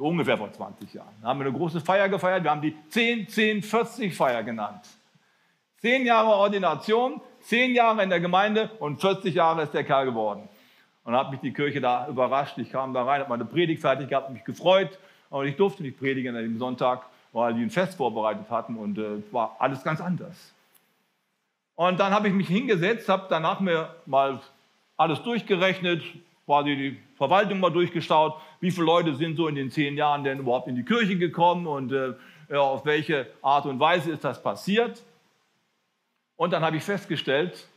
[0.00, 1.14] So ungefähr vor 20 Jahren.
[1.20, 2.42] Da haben wir eine große Feier gefeiert.
[2.42, 4.80] Wir haben die 10, 10, 40 Feier genannt.
[5.76, 10.48] Zehn Jahre Ordination, zehn Jahre in der Gemeinde und 40 Jahre ist der Kerl geworden.
[11.04, 12.56] Und dann hat mich die Kirche da überrascht.
[12.56, 14.98] Ich kam da rein, habe meine Predigt fertig gehabt, mich gefreut.
[15.28, 17.02] Und ich durfte nicht predigen an dem Sonntag,
[17.34, 20.54] weil die ein Fest vorbereitet hatten und es äh, war alles ganz anders.
[21.74, 24.40] Und dann habe ich mich hingesetzt, habe danach mir mal
[24.96, 26.02] alles durchgerechnet,
[26.50, 30.40] quasi die Verwaltung mal durchgeschaut, wie viele Leute sind so in den zehn Jahren denn
[30.40, 32.14] überhaupt in die Kirche gekommen und äh,
[32.52, 35.00] auf welche Art und Weise ist das passiert.
[36.34, 37.68] Und dann habe ich festgestellt,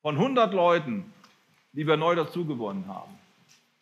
[0.00, 1.12] von 100 Leuten,
[1.72, 3.12] die wir neu dazugewonnen haben,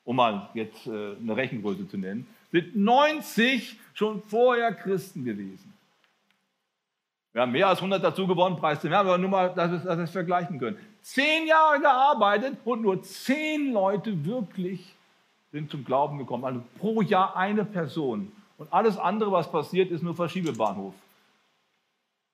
[0.02, 5.73] um mal jetzt äh, eine Rechengröße zu nennen, sind 90 schon vorher Christen gewesen.
[7.34, 9.96] Wir haben mehr als 100 dazu gewonnen, preis mehr, aber nur mal, dass wir, dass
[9.98, 10.78] wir es vergleichen können.
[11.02, 14.94] Zehn Jahre gearbeitet und nur zehn Leute wirklich
[15.50, 16.44] sind zum Glauben gekommen.
[16.44, 18.30] Also pro Jahr eine Person.
[18.56, 20.94] Und alles andere, was passiert, ist nur Verschiebebahnhof.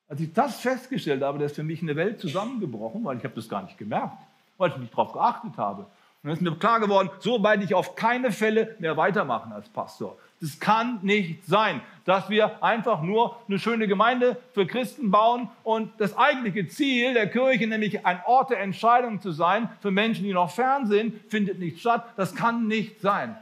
[0.07, 3.35] Als ich das festgestellt habe, da ist für mich eine Welt zusammengebrochen, weil ich habe
[3.35, 4.19] das gar nicht gemerkt,
[4.59, 5.87] weil ich nicht darauf geachtet habe.
[6.23, 9.69] Und dann ist mir klar geworden, so werde ich auf keine Fälle mehr weitermachen als
[9.71, 10.19] Pastor.
[10.43, 15.93] Das kann nicht sein, dass wir einfach nur eine schöne Gemeinde für Christen bauen und
[15.99, 20.33] das eigentliche Ziel der Kirche, nämlich ein Ort der Entscheidung zu sein für Menschen, die
[20.33, 22.05] noch fern sind, findet nicht statt.
[22.17, 23.37] Das kann nicht sein.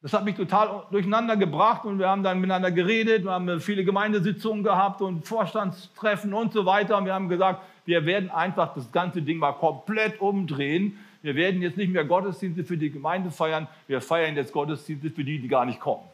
[0.00, 3.84] Das hat mich total durcheinander gebracht und wir haben dann miteinander geredet, wir haben viele
[3.84, 6.96] Gemeindesitzungen gehabt und Vorstandstreffen und so weiter.
[6.98, 10.98] Und wir haben gesagt, wir werden einfach das ganze Ding mal komplett umdrehen.
[11.22, 15.24] Wir werden jetzt nicht mehr Gottesdienste für die Gemeinde feiern, wir feiern jetzt Gottesdienste für
[15.24, 16.04] die, die gar nicht kommen.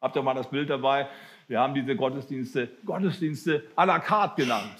[0.00, 1.08] Habt ihr mal das Bild dabei?
[1.48, 4.78] Wir haben diese Gottesdienste Gottesdienste à la carte genannt.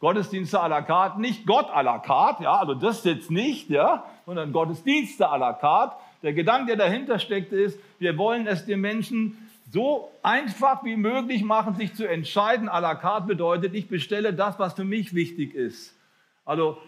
[0.00, 4.04] Gottesdienste à la carte, nicht Gott à la carte, ja, also das jetzt nicht, ja,
[4.26, 5.96] sondern Gottesdienste à la carte.
[6.22, 9.38] Der Gedanke, der dahinter steckt, ist, wir wollen es den Menschen
[9.70, 12.68] so einfach wie möglich machen, sich zu entscheiden.
[12.68, 15.96] À la carte bedeutet, ich bestelle das, was für mich wichtig ist.
[16.44, 16.78] Also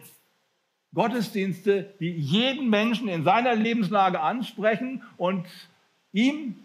[0.94, 5.46] Gottesdienste, die jeden Menschen in seiner Lebenslage ansprechen und
[6.12, 6.57] ihm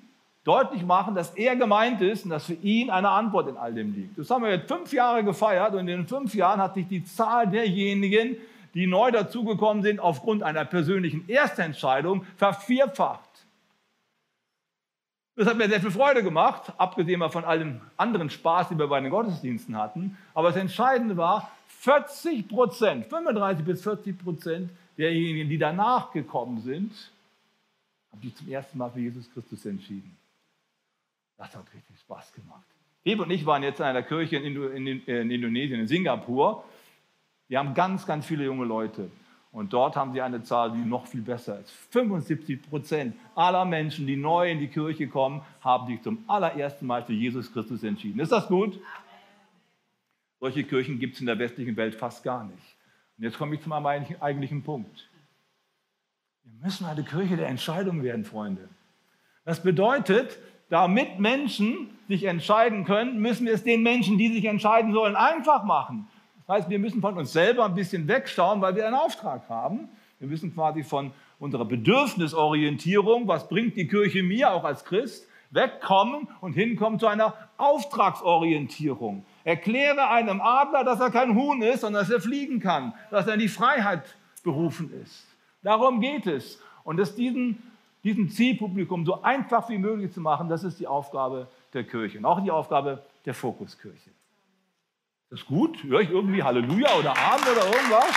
[0.43, 3.93] deutlich machen, dass er gemeint ist und dass für ihn eine Antwort in all dem
[3.93, 4.17] liegt.
[4.17, 7.03] Das haben wir jetzt fünf Jahre gefeiert und in den fünf Jahren hat sich die
[7.03, 8.37] Zahl derjenigen,
[8.73, 13.29] die neu dazugekommen sind, aufgrund einer persönlichen Erstentscheidung vervierfacht.
[15.35, 18.99] Das hat mir sehr viel Freude gemacht, abgesehen von allem anderen Spaß, den wir bei
[18.99, 20.17] den Gottesdiensten hatten.
[20.33, 26.91] Aber das Entscheidende war, 40 Prozent, 35 bis 40 Prozent derjenigen, die danach gekommen sind,
[28.11, 30.17] haben sich zum ersten Mal für Jesus Christus entschieden.
[31.37, 32.65] Das hat richtig Spaß gemacht.
[33.03, 36.65] Hebe und ich waren jetzt in einer Kirche in, Indonesien, in Singapur.
[37.47, 39.09] Die haben ganz, ganz viele junge Leute.
[39.53, 41.71] Und dort haben sie eine Zahl, die noch viel besser ist.
[41.91, 47.03] 75 Prozent aller Menschen, die neu in die Kirche kommen, haben sich zum allerersten Mal
[47.03, 48.19] für Jesus Christus entschieden.
[48.19, 48.77] Ist das gut?
[50.39, 52.77] Solche Kirchen gibt es in der westlichen Welt fast gar nicht.
[53.17, 55.09] Und jetzt komme ich zu meinem eigentlichen Punkt.
[56.43, 58.69] Wir müssen eine Kirche der Entscheidung werden, Freunde.
[59.43, 64.93] Das bedeutet, damit Menschen sich entscheiden können, müssen wir es den Menschen, die sich entscheiden
[64.93, 66.07] sollen, einfach machen.
[66.47, 69.89] Das heißt, wir müssen von uns selber ein bisschen wegschauen, weil wir einen Auftrag haben.
[70.19, 76.27] Wir müssen quasi von unserer Bedürfnisorientierung, was bringt die Kirche mir auch als Christ, wegkommen
[76.41, 79.25] und hinkommen zu einer Auftragsorientierung.
[79.43, 83.33] Erkläre einem Adler, dass er kein Huhn ist, sondern dass er fliegen kann, dass er
[83.33, 85.25] in die Freiheit berufen ist.
[85.63, 86.61] Darum geht es.
[86.83, 87.61] Und das diesen
[88.03, 92.25] diesem Zielpublikum so einfach wie möglich zu machen, das ist die Aufgabe der Kirche und
[92.25, 94.09] auch die Aufgabe der Fokuskirche.
[95.29, 95.83] Ist das gut?
[95.83, 98.15] Höre ich irgendwie Halleluja oder Amen oder irgendwas?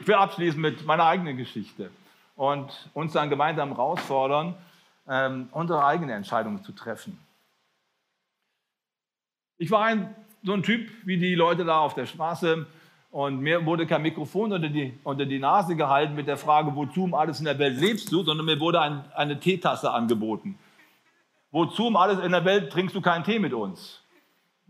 [0.00, 1.90] Ich will abschließen mit meiner eigenen Geschichte
[2.34, 4.56] und uns dann gemeinsam herausfordern,
[5.10, 7.18] ähm, unsere eigene Entscheidung zu treffen.
[9.58, 12.66] Ich war ein, so ein Typ wie die Leute da auf der Straße,
[13.10, 17.04] und mir wurde kein Mikrofon unter die, unter die Nase gehalten mit der Frage, wozu
[17.04, 20.56] um alles in der Welt lebst du, sondern mir wurde ein, eine Teetasse angeboten.
[21.50, 24.00] Wozu um alles in der Welt trinkst du keinen Tee mit uns?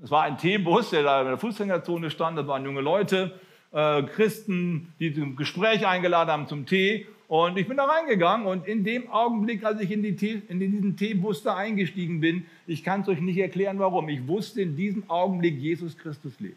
[0.03, 3.39] Es war ein Teebus, der da in der Fußgängerzone stand, das waren junge Leute,
[3.73, 7.07] äh, Christen, die zum Gespräch eingeladen haben zum Tee.
[7.31, 10.59] Und ich bin da reingegangen und in dem Augenblick, als ich in, die Tee, in
[10.59, 14.75] diesen Teebus da eingestiegen bin, ich kann es euch nicht erklären, warum, ich wusste in
[14.75, 16.57] diesem Augenblick, Jesus Christus lebt.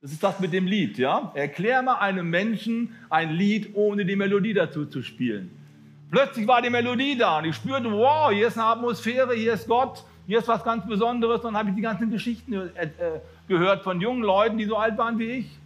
[0.00, 1.30] Das ist das mit dem Lied, ja?
[1.34, 5.50] Erklär mal einem Menschen ein Lied, ohne die Melodie dazu zu spielen.
[6.10, 9.68] Plötzlich war die Melodie da und ich spürte, wow, hier ist eine Atmosphäre, hier ist
[9.68, 11.44] Gott, hier ist was ganz Besonderes.
[11.44, 14.78] Und dann habe ich die ganzen Geschichten äh, äh, gehört von jungen Leuten, die so
[14.78, 15.58] alt waren wie ich,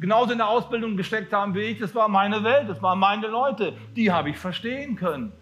[0.00, 1.78] genauso in der Ausbildung gesteckt haben wie ich.
[1.78, 3.74] Das war meine Welt, das waren meine Leute.
[3.94, 5.32] Die habe ich verstehen können.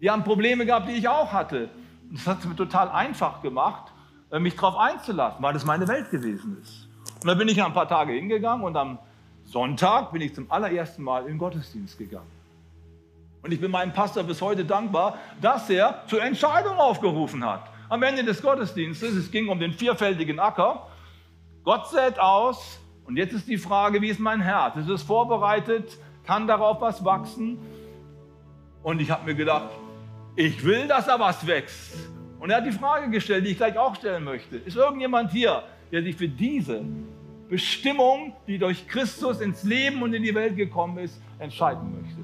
[0.00, 1.68] Die haben Probleme gehabt, die ich auch hatte.
[2.10, 3.92] Das hat es mir total einfach gemacht,
[4.30, 6.88] äh, mich darauf einzulassen, weil das meine Welt gewesen ist.
[7.20, 8.98] Und dann bin ich ein paar Tage hingegangen und am
[9.44, 12.30] Sonntag bin ich zum allerersten Mal in den Gottesdienst gegangen.
[13.42, 17.64] Und ich bin meinem Pastor bis heute dankbar, dass er zur Entscheidung aufgerufen hat.
[17.88, 20.86] Am Ende des Gottesdienstes, es ging um den vierfältigen Acker.
[21.64, 22.80] Gott sät aus
[23.10, 24.76] und jetzt ist die Frage, wie ist mein Herz?
[24.76, 25.98] Ist es vorbereitet?
[26.24, 27.58] Kann darauf was wachsen?
[28.84, 29.70] Und ich habe mir gedacht,
[30.36, 32.08] ich will, dass da was wächst.
[32.38, 34.58] Und er hat die Frage gestellt, die ich gleich auch stellen möchte.
[34.58, 36.84] Ist irgendjemand hier, der sich für diese
[37.48, 42.20] Bestimmung, die durch Christus ins Leben und in die Welt gekommen ist, entscheiden möchte.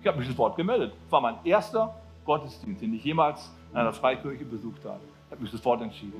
[0.00, 0.94] Ich habe mich sofort gemeldet.
[1.02, 5.00] Das war mein erster Gottesdienst, den ich jemals in einer Freikirche besucht habe.
[5.26, 6.14] Ich habe mich sofort entschieden.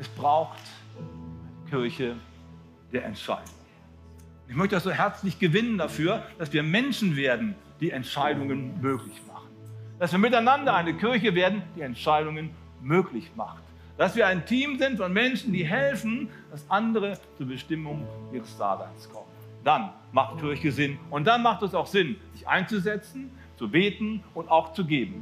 [0.00, 0.58] Es braucht
[0.98, 2.16] eine Kirche
[2.92, 3.54] der Entscheidung.
[4.48, 9.48] Ich möchte das so herzlich gewinnen dafür, dass wir Menschen werden, die Entscheidungen möglich machen.
[9.98, 12.50] Dass wir miteinander eine Kirche werden, die Entscheidungen
[12.82, 13.62] möglich macht.
[13.96, 19.08] Dass wir ein Team sind von Menschen, die helfen, dass andere zur Bestimmung ihres Daseins
[19.08, 19.26] kommen.
[19.64, 20.98] Dann macht Kirche Sinn.
[21.10, 25.14] Und dann macht es auch Sinn, sich einzusetzen, zu beten und auch zu geben.